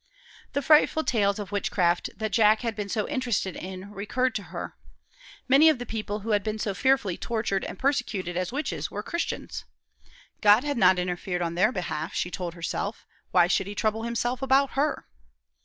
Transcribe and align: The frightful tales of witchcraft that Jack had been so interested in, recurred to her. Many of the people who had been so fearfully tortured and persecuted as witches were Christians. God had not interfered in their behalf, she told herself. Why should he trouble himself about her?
The 0.53 0.63
frightful 0.63 1.03
tales 1.03 1.37
of 1.37 1.51
witchcraft 1.51 2.09
that 2.17 2.31
Jack 2.31 2.61
had 2.61 2.75
been 2.75 2.89
so 2.89 3.07
interested 3.07 3.55
in, 3.55 3.91
recurred 3.91 4.33
to 4.33 4.43
her. 4.49 4.75
Many 5.47 5.69
of 5.69 5.77
the 5.77 5.85
people 5.85 6.21
who 6.21 6.31
had 6.31 6.41
been 6.43 6.57
so 6.57 6.73
fearfully 6.73 7.17
tortured 7.17 7.63
and 7.63 7.77
persecuted 7.77 8.35
as 8.35 8.51
witches 8.51 8.89
were 8.89 9.03
Christians. 9.03 9.63
God 10.41 10.63
had 10.63 10.77
not 10.79 10.97
interfered 10.97 11.43
in 11.43 11.53
their 11.53 11.71
behalf, 11.71 12.15
she 12.15 12.31
told 12.31 12.55
herself. 12.55 13.05
Why 13.29 13.45
should 13.45 13.67
he 13.67 13.75
trouble 13.75 14.01
himself 14.01 14.41
about 14.41 14.71
her? 14.71 15.05